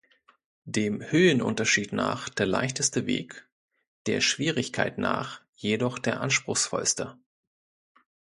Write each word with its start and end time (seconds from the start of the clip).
Dem 0.65 1.03
Höhenunterschied 1.11 1.93
nach 1.93 2.27
der 2.27 2.47
leichteste 2.47 3.05
Weg, 3.05 3.47
der 4.07 4.19
Schwierigkeit 4.19 4.97
nach 4.97 5.43
jedoch 5.53 5.99
der 5.99 6.21
anspruchsvollste. 6.21 7.19